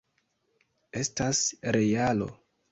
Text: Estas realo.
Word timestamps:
Estas 1.03 1.45
realo. 1.77 2.35